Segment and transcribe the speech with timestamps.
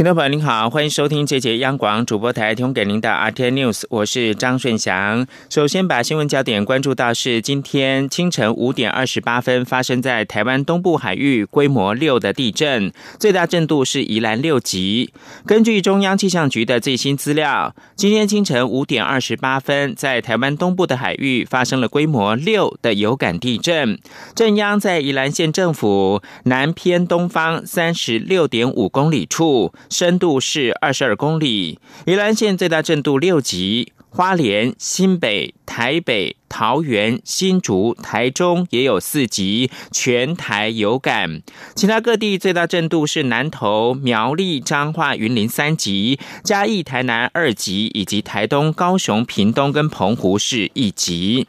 [0.00, 5.26] 听众朋友您好，欢迎收听这节央广主播台提供给您的 RT News，我是张顺祥。
[5.50, 15.12] 首先把新闻焦点关注到是今天清晨五点二十八分发生在台湾东部海域规模六的地震，最大震度是宜兰六级。
[15.44, 23.98] 根据中央气象局的最新资料，今天清晨五点二十八分，在台湾东部的海域发生了规模六的有感地震，
[24.34, 29.74] 震央在宜兰县政府南偏东方三十六点五公里处。
[29.90, 41.42] 深度是二十二公里，宜兰县最大震度六级，花莲、新北、台北、桃园、新竹、台中也有四级，全台有感。
[41.74, 51.48] 其他各地最大震度是南投、苗栗、彰化、云林三级，嘉义、台南二级，以及台东、高雄、屏东跟澎湖是一级。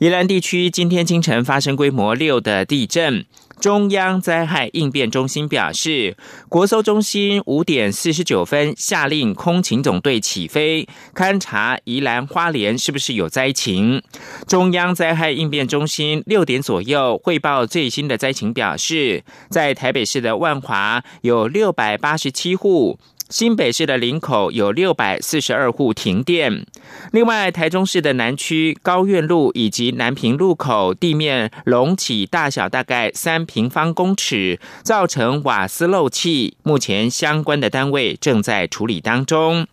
[0.00, 3.24] 宜兰地区今天清晨发生规模六的地震。
[3.60, 6.16] 中央灾害应变中心表示，
[6.48, 14.02] 国搜中心五点四十九分下令空勤总队起飞勘察宜兰花莲是不是有灾情。
[14.46, 22.98] 中央灾害应变中心六点左右汇报最新的灾情，表示在台北市的万华有六百八十七户。
[23.28, 26.64] 新北市的林口有六百四十二户停电，
[27.12, 39.66] 另外台中市的南区高院路以及南平路口地面隆起，大小大概三平方公尺，造成瓦斯漏气，目前相关的单位正在处理当中。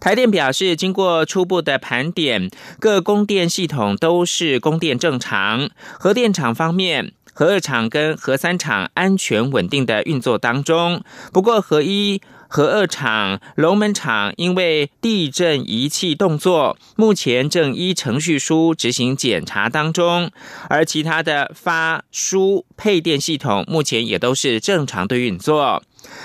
[0.00, 2.48] 台电表示，经过初步的盘点，
[2.80, 5.68] 各供电系统都是供电正常。
[5.98, 7.12] 核电厂方面。
[7.38, 11.02] 核二厂跟核三厂安全稳定的运作当中，
[11.34, 20.30] 不过核一、核二厂、龙门厂因为地震仪器动作，目前正依程序书执行检查当中，
[20.70, 25.82] 而其他的发输配电系统目前也都是正常的运作。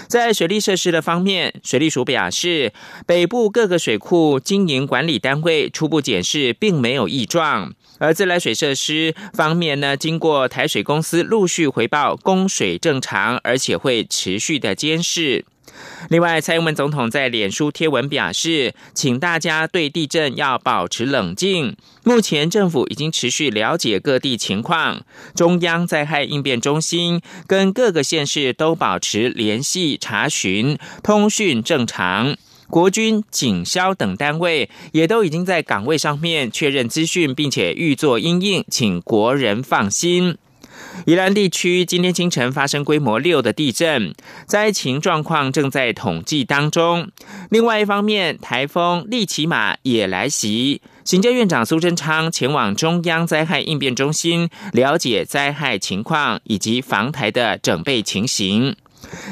[0.07, 2.72] 在水利设施的方面，水利署表示，
[3.06, 7.74] 北部各个水库经营管理单位初步检视，并没有异状。
[8.01, 15.45] 而自来水设施方面呢，经过台水公司陆续回报，供水正常，而且会持续的监视。
[16.09, 21.78] 另外，蔡英文总统在脸书贴文表示，请大家对地震要保持冷静。
[22.03, 25.03] 目前政府已经持续了解各地情况，
[25.35, 32.35] 中央灾害应变中心跟各个县市都保持联系查询，通讯正常。
[32.72, 40.38] 国军、警消等单位也都已经在岗位上面确认资讯，并且预作应应，请国人放心。
[41.06, 44.16] 宜兰地区今天清晨发生规模六的地震，
[44.48, 47.12] 灾情状况正在统计当中。
[47.50, 58.76] 另外一方面，台风利奇马也来袭，行政院长苏贞昌前往中央灾害应变中心了解灾害情况以及防台的准备情形。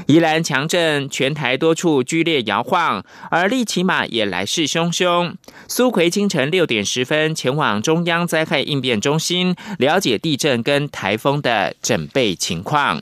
[0.08, 5.36] 宜兰强震，全台多处剧烈摇晃，而利奇马也来势汹汹。
[5.68, 13.02] 苏奎清晨六点十分前往中央灾害应变中心，了解地震跟台风的准备情况。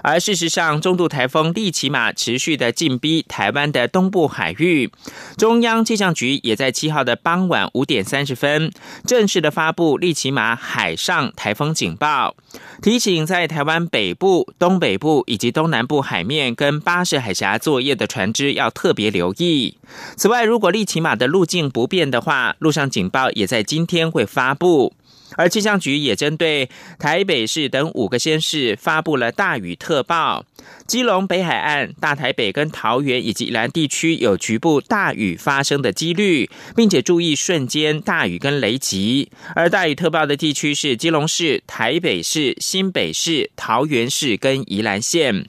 [0.00, 4.90] 而事实上，中度台风利奇马持续的进逼台湾的东部海域，
[5.36, 8.70] 中央气象局也在七号的傍晚五点三十分
[9.04, 12.36] 正式的发布利奇马海上台风警报，
[12.80, 19.76] 提醒在台湾北部、东北部以及东南部海面跟巴士海峡作业的船只要特别留意。
[20.16, 24.94] 此外，如果利奇马的路径不变的话，陆上警报也在今天会发布。
[25.36, 26.68] 而气象局也针对
[26.98, 30.44] 台北市等五个县市发布了大雨特报，
[30.86, 39.30] 基隆北海岸、大台北跟桃园以及宜兰地区有局部大雨发生的几率，并且注意瞬间大雨跟雷击。
[39.54, 45.46] 而大雨特报的地区是基隆市、台北市、新北市、桃园市跟宜兰县。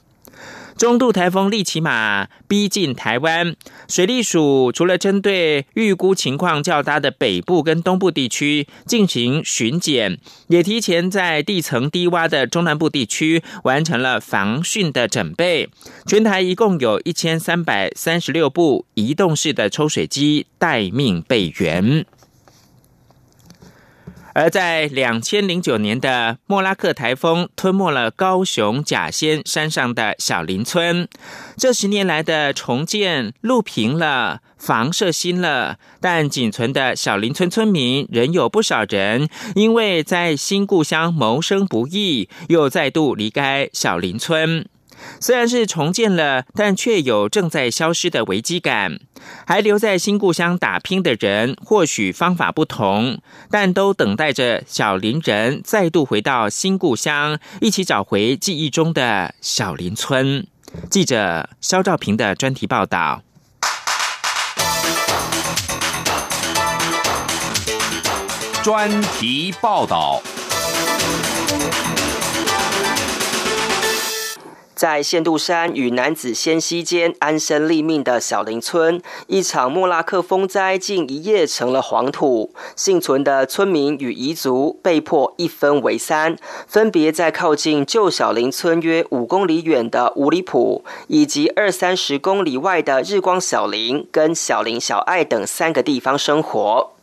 [0.79, 3.53] 中度台风利奇马逼近台湾，
[3.89, 10.17] 水利署除了针对预估情况较大的北部跟东部地区进行巡检，
[10.47, 15.67] 也提前在地层低洼的中南部地区完成了防汛的准备。
[16.07, 22.05] 全台一共有一千三百三十六部移动式的抽水机待命备援。
[24.39, 31.09] 而在两千零九年的莫拉克台风吞没了高雄甲仙山上的小林村，
[31.57, 44.65] 这十年来的重建路平了，房舍新了，但仅存的小林村村民仍有不少人因为在新故乡谋生不易，又再度离开小林村。
[45.19, 48.99] 虽然是重建了，但却有正在消失的危机感。
[49.45, 53.19] 还留在新故乡打拼的人，或许方法不同，
[53.51, 60.47] 但都等待着小林人再度回到新故乡，一起找回记忆中的小林村。
[60.89, 63.21] 记者肖兆平的专题报道。
[68.63, 70.21] 专题报道。
[74.79, 82.53] 在仙度山与男子仙溪间安身立命的小林村，一场莫拉克风灾竟一夜成了黄土。
[82.77, 96.93] 幸存的村民与彝族被迫一分为三，分别在靠近旧小林村约五公里远的五里埔，以及二三十公里外的日光小林跟小林小爱等三个地方生活。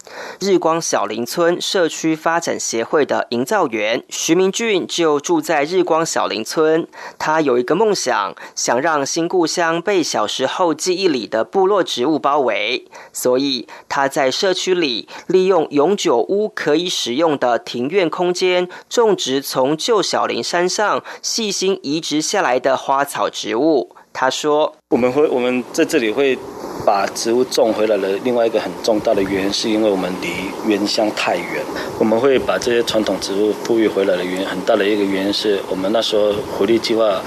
[0.40, 6.86] 日光小林村社区发展协会的营造员徐明俊就住在日光小林村。
[7.18, 23.94] 他有一个梦想，想让新故乡被小时候记忆里的部落植物包围，所以他在社区里利用永久屋可以使用的庭院空间，种植从旧小林山上细心移植下来的花草植物。
[24.18, 26.38] 他说：“我们会，我们在这里会。”
[26.84, 30.28] 把植物种回来的另外一个很重大的原因，是因为我们离
[30.68, 31.64] 原乡太远。
[31.98, 37.20] 我们会把这些传统植物富裕回来的原因，很大的一个原因是我们那时候回力计划。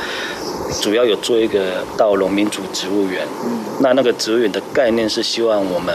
[0.81, 3.27] 主要有做一个到农民族植物园，
[3.81, 5.93] 那那个植物园的概念是希望我们，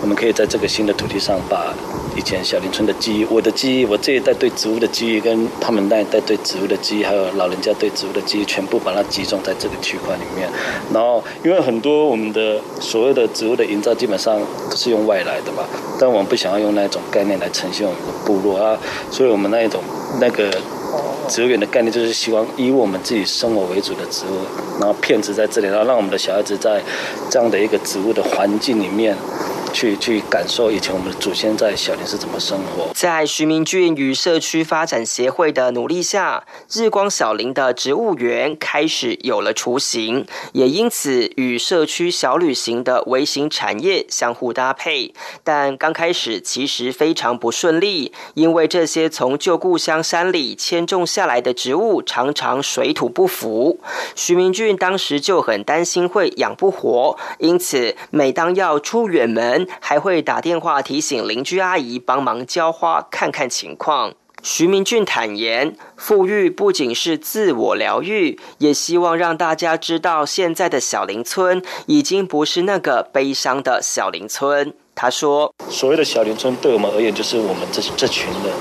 [0.00, 1.74] 我们可以在这个新的土地上，把
[2.16, 10.48] 以前小林村的记忆、我的记忆、我这一代对植物的记忆，跟他们那一代对植物的记忆，还有老人家对植物的记忆，全部把它集中在这个区块里面。
[10.92, 14.38] 然后，因为很多我们的所谓的植物的营造，基本上
[14.70, 15.64] 都是用外来的嘛，
[15.98, 18.78] 但我们不想要用那种概念来呈现我们的部落啊，
[19.10, 19.82] 所以我们那一种
[20.20, 20.50] 那个。
[21.26, 24.44] 植物园的概念就是希望以我们自己生活为主的植物，
[24.78, 26.82] 然后片子在这里，然后让我们的小孩子在
[27.30, 29.16] 这样的一个植物的环境里面。
[29.74, 32.88] 去去感受以前我们的祖先在小林是怎么生活。
[32.94, 45.12] 在徐明俊与社区发展协会的努力下，日光小林的植物园开始有了雏形，也因此与社区小旅行的微型产业相互搭配。
[45.42, 53.80] 但刚开始其实非常不顺利，因为这些从旧故乡山里迁种下来的植物常常水土不服。
[54.14, 59.63] 徐明俊当时就很担心会养不活，因此每当要出远门。
[59.80, 64.14] 还会打电话提醒邻居阿姨帮忙浇花，看看情况。
[64.42, 74.74] 徐明俊坦言，富裕不仅是自我疗愈，也希望让大家知道，现在的小林村已经不是那个悲伤的小林村。
[74.94, 78.52] 他说：“所谓的小林村，对我们而言，就是我们这这群人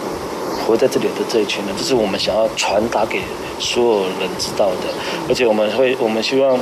[0.65, 3.19] 活在这里的这一群人，这是我们想要传达给
[3.59, 4.93] 所有人知道的。
[5.27, 6.57] 而且我们会，我们希望。”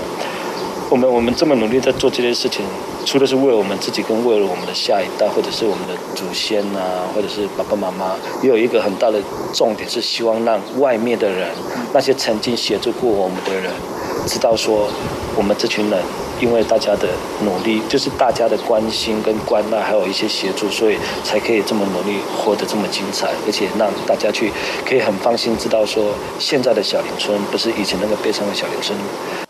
[0.91, 2.65] 我们我们这么努力在做这件事情，
[3.05, 9.17] 除了是为了我们自己，跟为了我们的下一代，或者是我们的祖先啊，或者是爸爸妈妈，也有一个很大的
[9.53, 11.47] 重点是希望让外面的人，
[11.93, 13.71] 那些曾经协助过我们的人，
[14.27, 14.89] 知道说，
[15.38, 15.97] 我们这群人。
[16.41, 17.07] 因为大家的
[17.44, 24.51] 努力，就是大家的关心跟关爱，还有一些协助，所以才可以这么努力，活得这么精彩，而且让大家去
[24.83, 26.03] 可以很放心知道说，
[26.39, 28.97] 现在的小林村不是以前那个悲伤的小林村。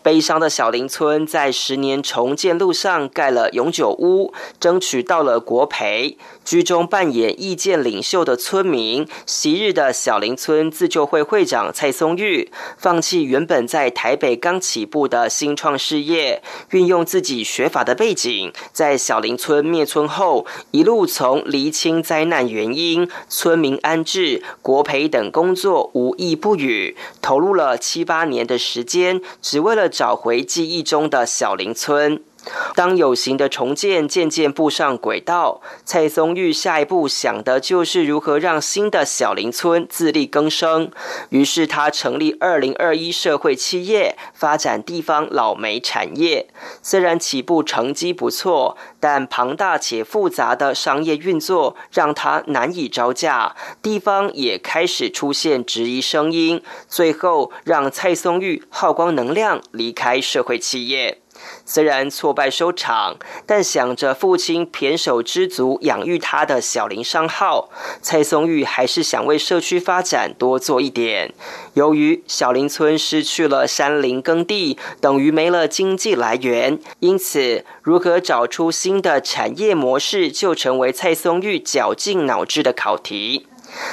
[0.02, 6.18] 悲伤的小林村在十年重建路上盖了永久屋，争取到了国赔。
[6.44, 32.24] 居中扮演意见领袖的村民，昔日的小林村自救会会长蔡松玉，放弃原本在台北刚起步的新创事业，运用自己学法的背景，在小林村灭村后，一路从厘清灾难原因、村民安置、国赔等工作无一不语，投入了七八年的时间，只为了找回记忆中的小林村。
[32.74, 40.90] 当有形的重建渐渐步上轨道，蔡松玉下一步想的就是如何让新的小林村自力更生。
[41.30, 46.48] 于是他成立二零二一社会企业，发展地方老煤产业。
[46.82, 56.62] 虽然起步成绩不错，但庞大且复杂的商业运作让他难以招架，地方也开始出现质疑声音。
[56.88, 61.21] 最后让蔡松玉耗光能量离开社会企业。
[61.64, 67.70] 虽然挫败收场，但想着父亲胼手知足养育他的小林商号，
[68.00, 71.32] 蔡松玉还是想为社区发展多做一点。
[71.74, 83.46] 由于小林村失去了山林耕地，等于没了经济来源，因此如何找出新的产业模式，就成为蔡松玉绞尽脑汁的考题。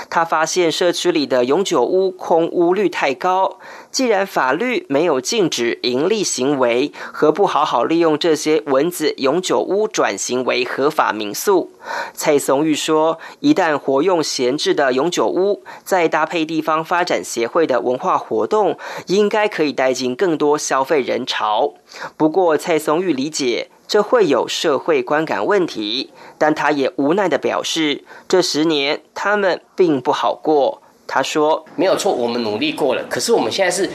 [0.09, 3.59] 他发现社区里的永久屋空屋率太高。
[3.91, 11.71] 既然法律没有禁止盈利行为，何不好好利用这些蚊子永久屋转型为合法民宿？
[12.13, 21.73] 蔡松玉说：“一旦活用闲置的永久屋，再搭配地方发展协会的文化活动，应该可以带进更多消费人潮。”
[22.15, 33.03] 不过，蔡松玉理解这会有社会观感问题，但他也无奈的表示：“这十年他们并不好过。”他说：“没有错，我们努力过了。
[33.09, 33.89] 可是我们现在是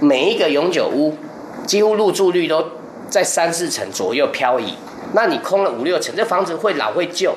[0.00, 1.14] 每一个永久屋，
[1.66, 2.64] 几乎入住率都
[3.10, 4.72] 在三四成左右漂移。
[5.12, 7.34] 那你空了五六层，这房子会老会旧。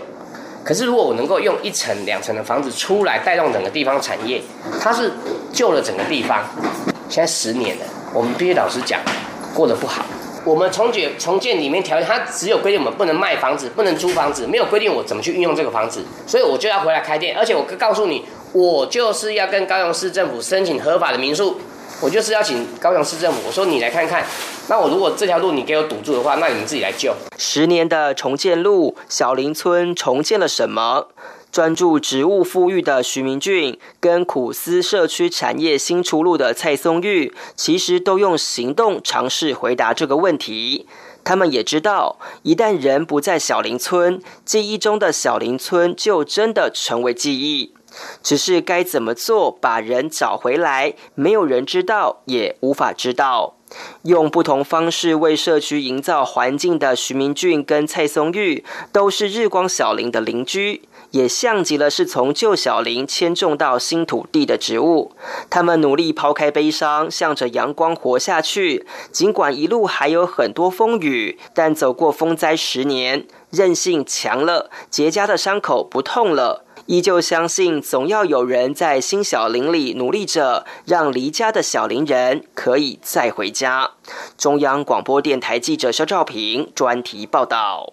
[0.63, 4.41] 可是如果我能够用一层两层的房子出来带动整个地方产业，
[4.79, 5.11] 它是
[5.51, 6.41] 救了整个地方。
[7.09, 7.83] 现在十年了，
[8.13, 9.01] 我们必须老实讲，
[9.53, 10.05] 过得不好。
[10.47, 16.01] 我们重建重建里面条件，它只有规定我们不能卖房子，不能租房子，没有规定我怎么去运用这个房子。
[16.25, 18.23] 所以我就要回来开店，而且我告诉你。”
[18.53, 21.59] 我就是要跟高雄市政府申请合法的民宿，
[22.01, 24.25] 我就是要请高雄市政府，我说你来看看，
[24.69, 27.13] 那我如果这条路你给我堵住的话，那你们自己来救。
[27.37, 31.09] 十年的重建路，小林村重建了什么？
[31.51, 40.87] 专注植物富裕的徐明俊，跟苦思社区产业新出路的蔡松玉，其实都用行动尝试回答这个问题。
[41.23, 47.73] 他们也知道，一旦人不在小林村，记忆中的小林村就真的成为记忆。
[48.21, 53.55] 只是该怎么做把人找回来，没有人知道，也无法知道。
[54.03, 58.63] 用不同方式为社区营造环境的徐明俊跟蔡松玉，
[58.93, 65.11] 都是日光小林的邻居，也像极了是从旧小林迁种到新土地的植物。
[65.49, 68.85] 他们努力抛开悲伤，向着阳光活下去。
[69.11, 76.63] 尽管一路还有很多风雨，但走过风灾十年，韧性强了，结痂的伤口不痛了。
[76.85, 83.91] 依旧相信，总要有人在新小林里努力着，让离家的小林人可以再回家。
[84.37, 87.91] 中央广播电台记者肖照平专题报道。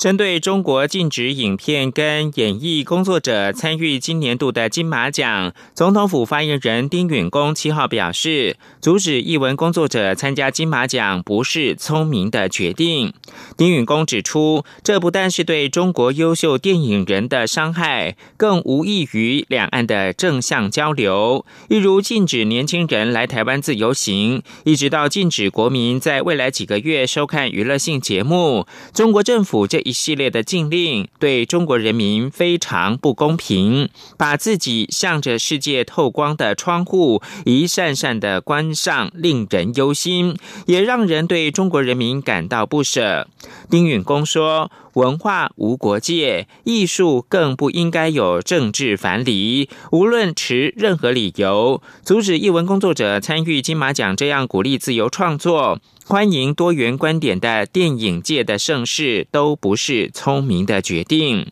[0.00, 13.12] 针对中国禁止影片跟演艺工作者参与今年度的金马奖，总统府发言人丁允恭七号表示，阻止译文工作者参加金马奖不是聪明的决定。
[13.58, 21.44] 丁允恭指出，这不但是对中国优秀电影人的伤害，更无异于两岸的正向交流。
[21.68, 29.89] 例如禁止年轻人来台湾自由行，一直到禁止国民在未来几个月收看娱乐性节目，中国政府这一。
[29.90, 43.26] 一系列的禁令对中国人民非常不公平，把自己向着世界透光的窗户一扇扇的关上，令人忧心，也让人对中国人民感到不舍。
[43.68, 44.70] 丁允恭说。
[44.94, 49.68] 文化无国界，艺术更不应该有政治樊篱。
[49.92, 61.46] 无论持任何理由，阻止艺文工作者参与金马奖这样鼓励自由创作、欢迎多元观点的电影界的盛事，都不是聪明的决定。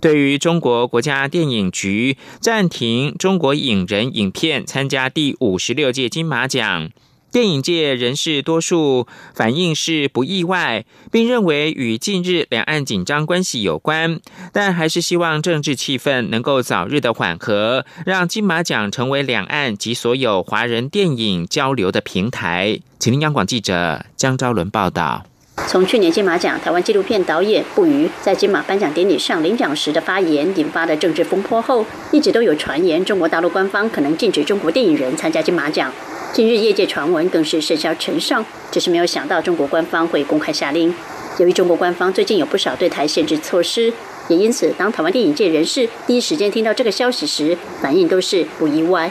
[0.00, 6.90] 对于中国国家电影局暂停中国影人影片参加第五十六届金马奖。
[7.36, 14.20] 电影界人士多数反映是不意外，并认为与近日两岸紧张关系有关，
[14.54, 22.80] 但还是希望政治气氛能够早日的缓和，让金马奖成为两岸及所有华人电影交流的平台。
[22.98, 25.26] 请听央广记者江昭伦报道。
[25.66, 35.92] 从去年金马奖，台湾纪录片导演不渝在金马颁奖典礼上领奖时的发言引发的政治风波后，一直都有传言中国大陆官方可能禁止中国电影人参加金马奖。
[36.36, 40.94] 近日业界传闻更是甚嚣尘上，只是没有想到中国官方会公开下令。
[41.38, 43.90] 由于中国官方最近有不少对台限制措施，
[44.28, 49.10] 也因此当台湾电影界人士第一时间听到这个消息时，反应都是不意外。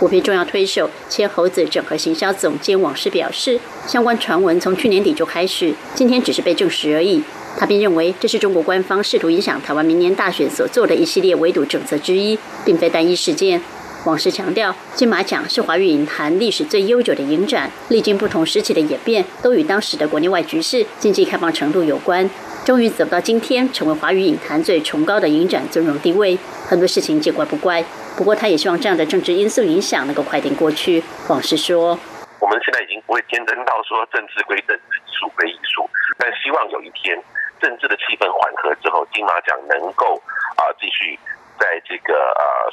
[0.00, 7.22] 国片重要推手切猴子整合行销总监王师表示，相关传闻从去年底就开始，今天只是被证实而已。
[7.56, 13.62] 他并认为这是中国官方试图影响台湾明年大选所做的一系列围堵政策之一，并非单一事件。
[14.04, 22.28] 往事强调，金马奖是华语影坛历史最悠久的影展，历经不同时期的演变，都与当时的国内外局势、经济开放程度有关。
[22.66, 26.38] 终于走到今天，成为华语影坛最崇高的影展尊荣地位。
[26.68, 27.82] 很多事情见怪不怪，
[28.14, 31.02] 不过他也希望这样的政治因素影响能够快点过去。
[31.28, 31.98] 往事说
[32.40, 37.16] ：“我们现在已经不会天真到说政治归政治，艺术归艺术，但希望有一天
[37.58, 40.20] 政治的气氛缓和之后，金马奖能够
[40.56, 41.18] 啊继续
[41.58, 42.70] 在这个呃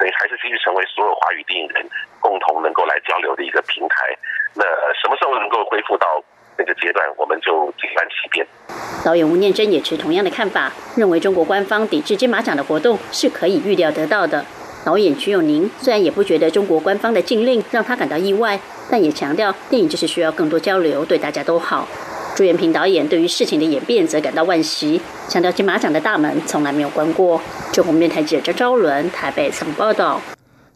[0.00, 1.86] 所。”以，还是继续成为所有华语电影人
[2.20, 4.16] 共同能够来交流的一个平台。
[4.54, 4.64] 那
[4.96, 6.06] 什么时候能够恢复到
[6.56, 8.46] 那个阶段，我们就静观其变。
[9.04, 14.44] 导演吴念真也持同样的看法，认为中国官方抵制金马奖的活动是可以预料得到的。
[14.84, 18.58] 导演徐永宁虽然也不觉得中国官方的禁令让他感到意外，
[18.90, 21.86] 但也强调电影就是需要更多交流，对大家都好。
[22.34, 27.40] 朱元平导演对于事情的演变则感到惋惜，强调金马奖的大门从来没有关过。
[27.72, 30.20] 中国电台记者张昭伦台北曾报道。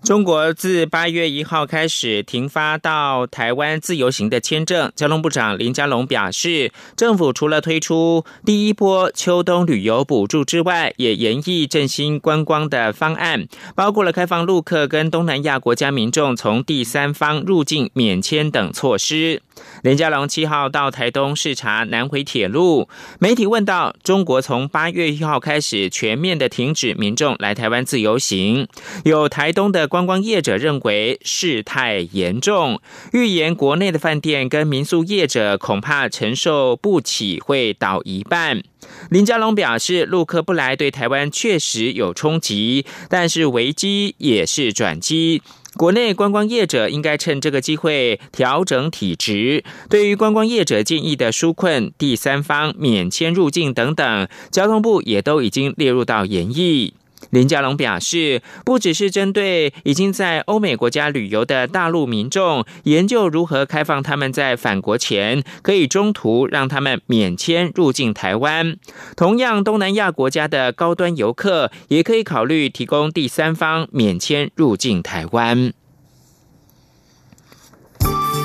[0.04, 4.92] 中国自八月一号开始停发到台湾自由行的签证。
[4.94, 19.40] 交通部长林佳龙表示，政府除了推出第一波秋冬旅游补助之外，也研议振兴观光的方案，包括了开放陆客跟东南亚国家民众从第三方入境免签等措施。
[19.82, 28.68] 林佳龙七号到台东视察南回铁路，媒体问到中国从八月一号开始全面的停止民众来台湾自由行，
[29.04, 29.88] 有台东的。
[29.94, 32.80] 观光业者认为事态严重，
[33.12, 38.60] 预言国内的饭店跟民宿业者恐怕承受不起，会倒一半。
[39.08, 45.40] 林佳龙表示，陆客不来对台湾确实有冲击，但是危机也是转机。
[45.76, 49.62] 国内观光业者应该趁这个机会调整体质。
[49.88, 56.94] 对于观光业者建议的纾困、第三方免签入境等等，交通部也都已经列入到研议。
[57.30, 68.76] 林佳龙表示，不只是针对已经在欧美国家旅游的大陆民众，研究如何开放他们在返国前可以中途让他们免签入境台湾。
[69.16, 75.72] 同样，东南亚国家的高端游客也可以考虑提供第三方免签入境台湾。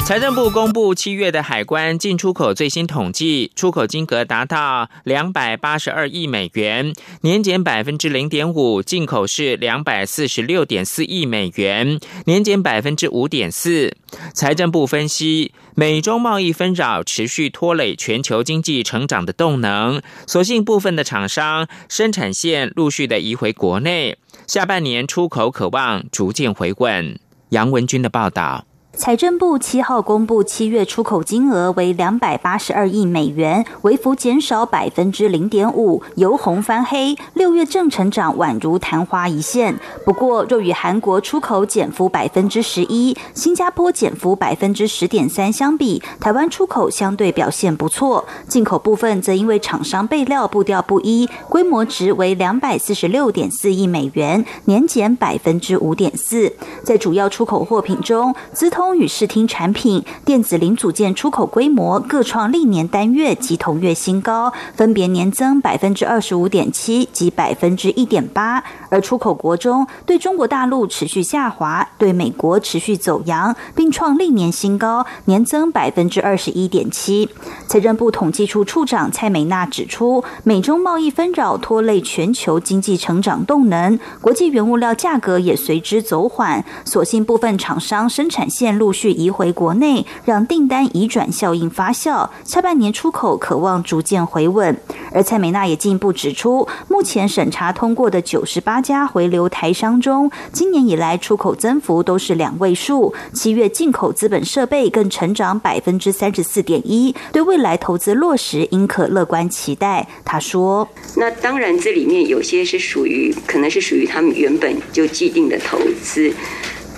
[0.09, 13.95] 财政部公布七月的海关进出口最新统计，出口金额达到两百八十二亿美元，年减百分之零点五；进口是两百四十六点四亿美元，年减百分之五点四。
[14.33, 27.19] 财政部分析，美中贸易纷扰持续拖累全球经济成长的动能，所幸部分的厂商生产线陆续的移回国内，下半年出口渴望逐渐回稳。
[27.49, 28.65] 杨文军的报道。
[28.93, 37.15] 财政部七号公布，七月出口金额为两百八十二亿美元，微幅减少百分之零点五，由红翻黑。
[37.33, 39.79] 六月正成长宛如昙花一现。
[40.03, 48.25] 不过，若与韩国出口减幅百分之十一、新加坡减幅百分之十点三相比，台湾出口相对表现不错。
[48.47, 56.51] 进口部分则因为厂商备料步调不一，规模值为两百四十六点四亿美元，年减百分之五点四。
[56.83, 58.99] 在主要出口货品中，资通。
[58.99, 68.61] 与视听产品、电子零组件出口规模各创历年单月及同月新高，分别年增百分之二十五点七及百分之一点八。
[68.89, 77.29] 而出口国中，对中国大陆持续下滑，对美国持续走扬，并创历年新高，年增百分之二十一点七。
[77.67, 86.65] 财政部统计处处长蔡美娜指出，美中贸易纷扰拖累全球经济成长动能，国际原物料价格也随之走缓。
[86.83, 88.68] 所幸部分厂商生产线。
[88.77, 94.77] 陆续移回国内，让订单移转效应发酵，下半年出口渴望逐渐回稳。
[95.11, 110.07] 而蔡美娜也进一步指出，目前审查通过的九十八家回流台商中，今年以来出口增幅都是两位数，七月进口资本设备更成长百分之三十四点一，对未来投资落实应可乐观期待。
[110.23, 116.31] 他说：“那当然，这里面有些是属于，可能是属于他们原本就既定的投资。”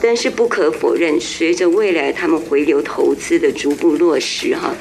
[0.01, 4.75] 但是不可否认，随着未来他们回流投资的逐步落实，哈，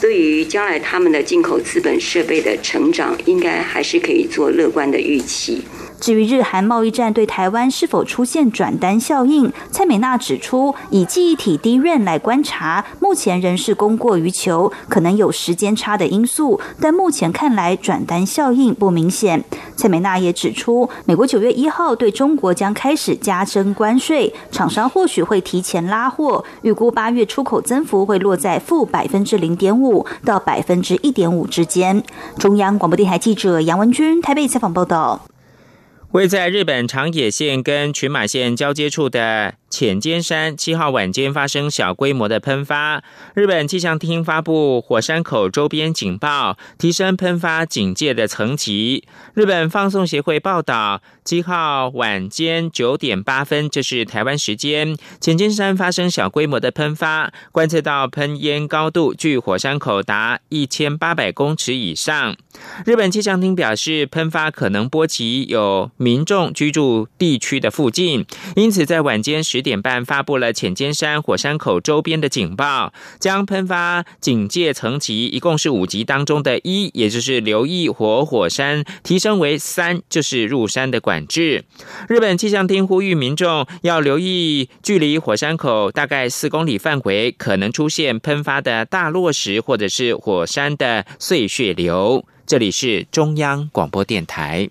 [0.00, 5.62] 对于将来他们的进口资本设备的成长，应该还是可以做乐观的预期。
[6.04, 19.42] 至于日韩贸易战对台湾是否出现转单效应，蔡美娜指出，以记忆体低润来观察，目前仍是供过于求，可能有时间差的因素，但目前看来转单效应不明显。
[19.76, 32.02] 蔡美娜也指出，美国九月一号对中国将开始加征关税，厂商或许会提前拉货，预估八月出口增幅会落在负百分之零点五到百分之一点五之间。
[32.36, 35.22] 中央广播电台记者杨文君台北采访报道。
[36.14, 39.56] 位在日本长野县跟群马县交接处的。
[39.74, 43.02] 浅间山七号晚间发生小规模的喷发，
[43.34, 49.02] 日本气象厅发布火山口周边警报，提升喷发警戒的层级。
[49.34, 62.36] 日本放送协会报道，七号晚间九点八分，这是台湾时间，浅间山发生小规模的喷发，观测到喷烟高度距火山口达一千八百公尺以上。
[62.86, 69.63] 日本气象厅表示，喷发可能波及有民众居住地区的附近，因此在晚间十。
[69.64, 81.64] 点半发布了浅间山火山口周边的警报，将喷发警戒层级一共是五级当中的一，也就是留意活火山，提升为三，就是入山的管制。
[82.08, 92.24] 日本气象厅呼吁民众要留意距离火山口大概四公里范围可能出现喷发的大落石或者是火山的碎屑流。
[92.46, 94.68] 这里是中央广播电台。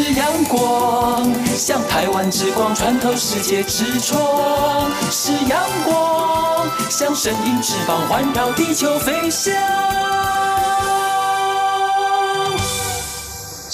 [0.00, 10.07] 是阳光，像台湾之光穿透世界之窗；是阳光，像神鹰翅膀环绕地球飞翔。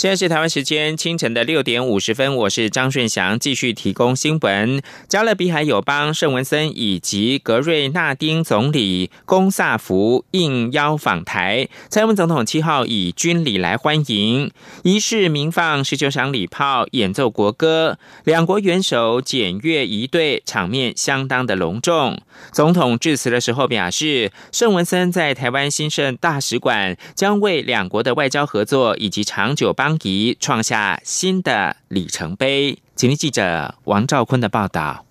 [0.05, 4.83] 现在是台湾时间清晨的六点五十分，我是张顺祥，继续提供新闻。
[5.09, 14.51] 加勒比海友邦圣文森以及格瑞纳丁总理贡萨福应邀访台，蔡英文总统七号以军礼来欢迎，
[14.83, 22.21] 仪式鸣放十九响礼炮，演奏国歌，两国元首检阅仪队，场面相当的隆重。
[22.53, 32.77] 总统致辞的时候表示，圣文森在台湾新设大使馆将为两国的外交合作以及长久邦邦谊创下新的里程碑。
[32.97, 35.07] 请听记者王兆坤的报道。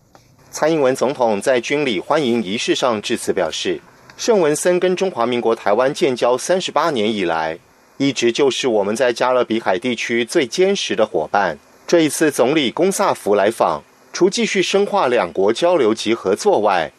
[0.51, 3.79] 蔡英文总统在军礼欢迎仪式上致辞表示，
[4.17, 7.57] 圣文森跟中华民国台湾建交三十八年以来，
[7.97, 11.57] 一直就是我们在加勒比海地区最坚实的伙伴。
[11.87, 16.91] 这一次总理龚萨福来访，除继续深化两国交流及合作外，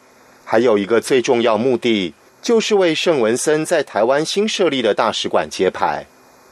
[0.43, 6.07] 还有一个最重要目的，就是为圣文森在台湾新设立的大使馆揭牌。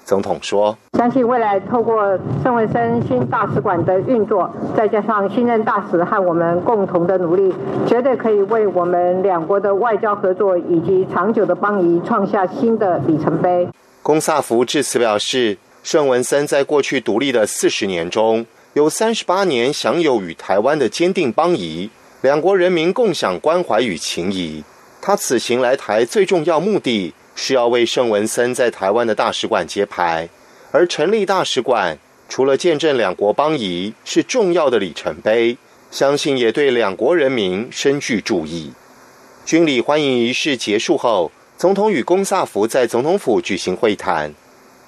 [0.06, 7.54] 总统说：“相信未来透过圣文森新大使馆的运作，再加上新任大使和我们共同的努力，
[7.88, 13.68] 绝对可以为我们两国的外交合作以及长久的邦谊创下新的里程碑。”
[14.04, 21.90] 龚萨福致辞表示，圣文森在过去独立的四十年中，有三十八年享有与台湾的坚定邦谊。
[22.22, 24.64] 两国人民共享关怀与情谊。
[25.02, 30.30] 他此行来台最重要目的是要为圣文森在台湾的大使馆揭牌，
[30.72, 31.98] 而成立大使馆
[32.30, 35.58] 除了见证两国邦谊是重要的里程碑，
[35.92, 38.74] 相信也对两国人民深具注意。
[39.46, 44.34] 军礼欢迎仪式结束后，总统与龚萨福在总统府举行会谈。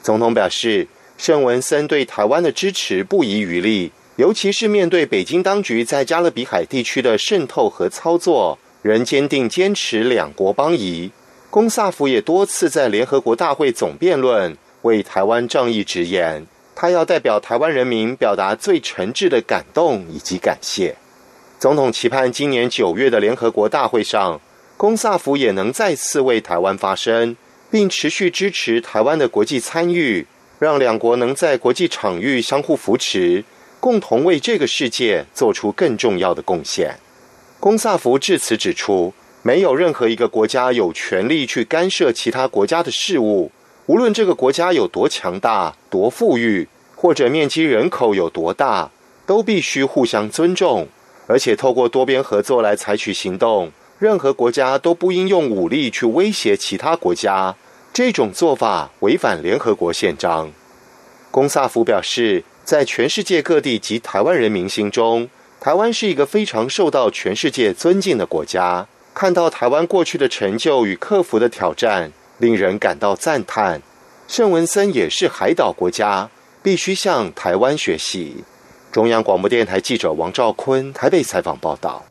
[0.02, 3.92] 总统表示，圣文森对台湾的支持不遗余力。
[4.18, 11.12] 尤其是面对北京当局在加勒比海地区的渗透和操作，仍坚定坚持两国邦谊。
[11.56, 20.98] 龚萨福也多次在联合国大会总辩论为台湾仗义直言，他要代表台湾人民表达最诚挚的感动以及感谢。
[21.58, 24.42] 总统期盼今年九月的联合国大会上，
[24.76, 27.38] 龚萨福也能再次为台湾发声，
[27.72, 30.28] 并持续支持台湾的国际参与，
[30.60, 33.46] 让两国能在国际场域相互扶持。
[33.80, 36.98] 共同为这个世界做出更重要的贡献。
[37.62, 39.14] 龚萨福致辞指出，
[39.48, 43.52] 没有任何一个国家有权利去干涉其他国家的事务，
[43.86, 48.90] 无论这个国家有多强大、多富裕，或者面积人口有多大，
[49.28, 50.88] 都必须互相尊重，
[51.28, 53.72] 而且透过多边合作来采取行动。
[54.00, 57.56] 任何国家都不应用武力去威胁其他国家，
[57.94, 60.52] 这种做法违反联合国宪章。
[61.30, 62.44] 龚萨福表示。
[62.66, 65.30] 在全世界各地及台湾人民心中，
[65.60, 68.88] 台湾是一个非常受到全世界尊敬的国家。
[69.16, 73.82] 看到台湾过去的成就与克服的挑战，令人感到赞叹。
[74.28, 76.30] 圣文森也是海岛国家，
[76.62, 78.44] 必须向台湾学习。
[78.92, 82.04] 中央广播电台记者王兆坤台北采访报道。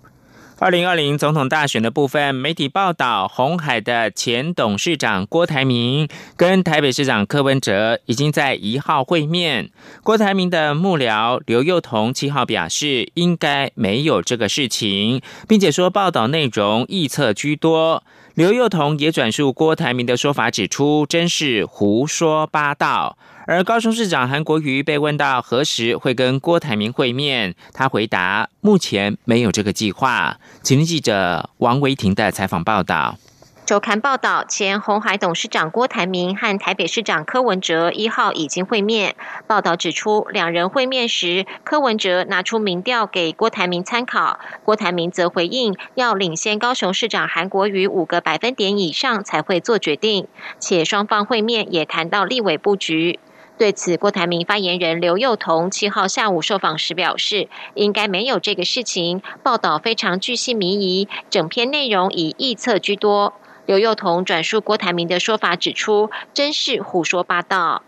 [0.60, 9.70] 二零二零总统大选的部分，媒体报道，红海的前董事长郭台铭跟台北市长柯文哲已经在一号会面。
[10.04, 18.04] 郭台铭的幕僚刘幼彤七号表示，应该没有这个事情，并且说报道内容臆测居多。
[18.34, 23.18] 刘幼彤也转述郭台铭的说法，指出真是胡说八道。
[23.46, 30.38] 而高雄市长韩国瑜被问到何时会跟郭台铭会面，他回答目前没有这个计划。
[30.62, 33.18] 请听记者王维婷的采访报道。
[33.66, 39.14] 周刊报道，前红海董事长郭台铭和台北市长柯文哲一号已经会面。
[39.46, 50.28] 报道指出，两人会面时，柯文哲拿出民调给郭台铭参考，郭台铭则回应要领先高雄市长韩国瑜五个百分点以上才会做决定。
[50.58, 53.18] 且双方会面也谈到立委布局。
[53.56, 63.34] 对此，郭台铭发言人刘幼彤七号下午受访时表示，应该没有这个事情，报道非常具信民疑，整篇内容以臆测居多。
[63.64, 67.82] 刘幼彤转述郭台铭的说法，指出真是胡说八道。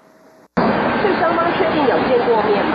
[0.56, 2.65] 是双方确定有见过面？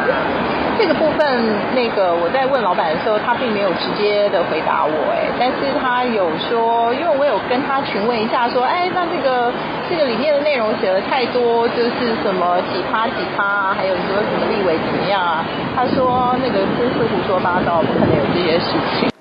[1.21, 1.37] 分
[1.75, 9.53] 那个我在问老板的时候，他并没有直接的回答我，哎，但是他有说，因为我有跟他询问一下，说，哎，那这个
[9.87, 15.45] 这个里面的内容写的太多，就是什么几趴几趴啊，还有说什么立委怎么样啊？
[15.75, 19.11] 他说那个真是胡说八道，不可能有这些事情。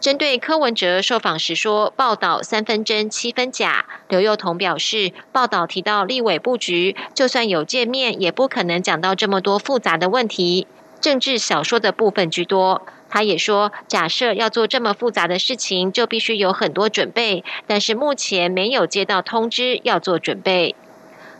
[0.00, 10.66] 针对柯文哲受访时说报道三分真七分假，刘幼彤表示，报道提到立委布局，就算有见面，也不可能讲到这么多复杂的问题，
[11.04, 12.80] 政治小说的部分居多。
[13.10, 20.74] 他也说，假设要做这么复杂的事情，就必须有很多准备，但是目前没有接到通知要做准备。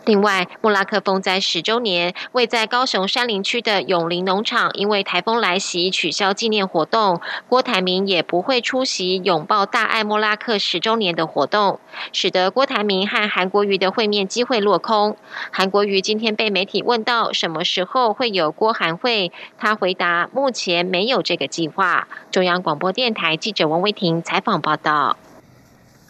[0.05, 11.79] 另外，莫拉克风灾十周年，位在高雄山林区的永林农场因为台风来袭取消纪念活动，郭台铭也不会出席拥抱大爱莫拉克十周年的活动，
[12.13, 15.17] 使得郭台铭和韩国瑜的会面机会落空。
[15.51, 22.07] 韩国瑜今天被媒体问到什么时候会有郭韩会，他回答目前没有这个计划。
[22.29, 25.17] 中央广播电台记者王威婷采访报道。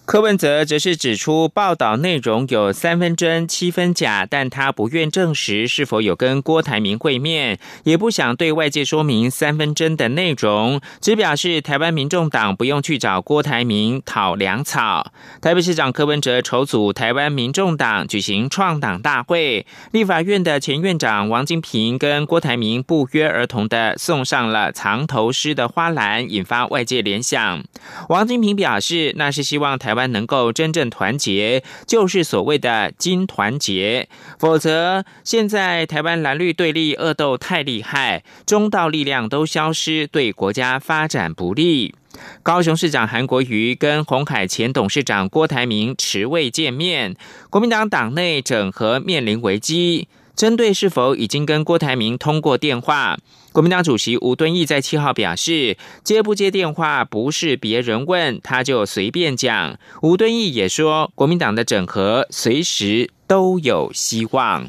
[0.05, 15.11] 柯文哲则是指出，报道内容有三分真七分假，但他不愿证实是否有跟郭台铭会面，也不想对外界说明三分真的内容，只表示台湾民众党不用去找郭台铭讨粮草。
[15.41, 27.63] 台北市长柯文哲筹组台湾民众党举行创党大会，立法院的前院长王金平跟郭台铭不约而同的送上了藏头诗的花篮，引发外界联想。
[28.09, 29.94] 王金平表示，那是希望台。
[29.95, 34.07] 湾能够真正团结，就是所谓的金团结。
[34.37, 41.95] 否则，现在台湾蓝绿对立恶斗太厉害，中道力量都消失，对国家发展不利。
[42.43, 47.17] 高雄市长韩国瑜跟红海前董事长郭台铭持未见面，
[47.49, 50.07] 国民党党内整合面临危机。
[50.35, 53.17] 针对是否已经跟郭台铭通过电话，
[53.55, 59.79] 国民党主席吴敦义在七号表示，接不接电话不是别人问他就随便讲。
[60.01, 64.67] 吴敦义也说，国民党的整合随时都有希望。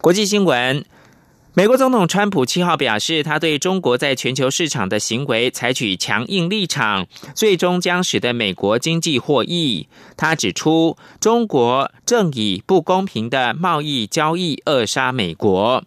[0.00, 0.82] 国际新闻。
[1.52, 9.86] 美国总统川普七号表示，他对中国在全球市场的行为采取强硬立场，最终将使得美国经济获益。
[10.16, 15.84] 他指出，中国正以不公平的贸易交易扼杀美国。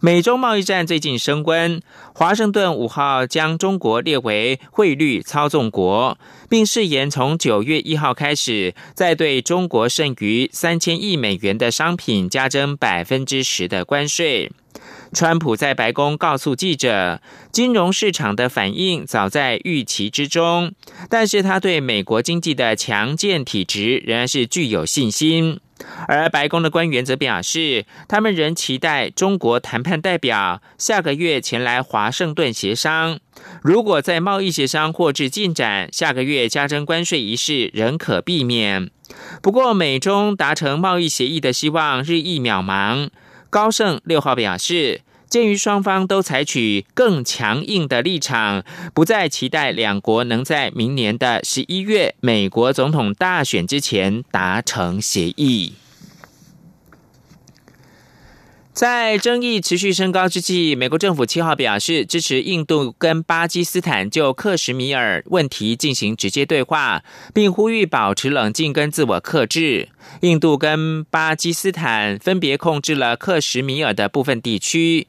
[0.00, 1.80] 美中贸易战最近升温，
[2.14, 14.50] 华盛顿五号将中国列为汇率操纵国，并誓言从九月一号开始，再对中国剩余三千亿美元的商品加征百分之十的关税。
[15.12, 17.20] 川普在白宫告诉记者，
[17.52, 20.72] 金融市场的反应早在预期之中，
[21.10, 25.60] 但是他对美国经济的强健体质仍然是具有信心。
[26.08, 33.18] 而白宫的官员则表示，他们仍期待中国谈判代表下个月前来华盛顿协商。
[33.62, 38.90] 如果在贸易协商获致进展，下个月加征关税一事仍可避免。
[39.42, 43.10] 不过，美中达成贸易协议的希望日益渺茫。
[43.50, 55.72] 高盛六号表示，鉴于双方都采取更强硬的立场，不再期待两国能在明年的十一月美国总统大选之前达成协议。
[58.72, 67.04] 在争议持续升高之际，美国政府七号表示支持印度跟巴基斯坦就克什米尔问题进行直接对话，
[67.34, 69.90] 并呼吁保持冷静跟自我克制。
[70.22, 75.06] 印度跟巴基斯坦分别控制了克什米尔的部分地区。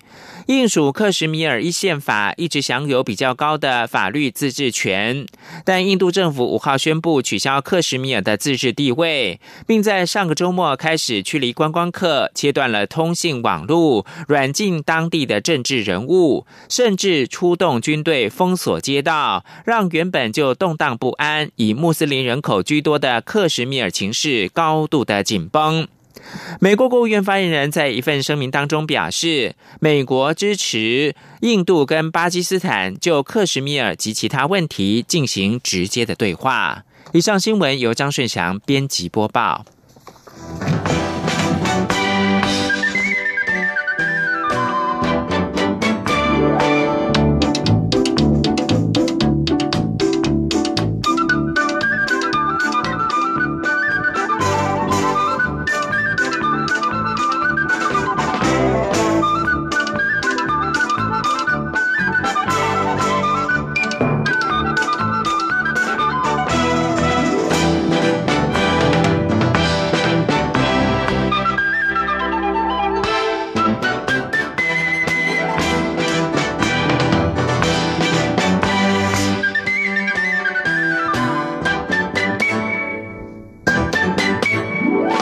[0.48, 5.26] 印属克什米尔一宪法一直享有比较高的法律自治权，
[5.64, 25.88] 但印度政府五号宣布取消克什米尔的自治地位，并在上个周末开始驱离观光客，切断了通信网络，软禁当地的政治人物，甚至出动军队封锁街道，让原本就动荡不安、以穆斯林人口居多的克什米尔情势高度的紧绷。
[26.60, 36.84] 美国国务院发言人在一份声明当中表示，美国支持印度跟巴基斯坦就克什米尔及其他问题进行直接的对话。
[37.12, 39.66] 以上新闻由张顺祥编辑播报。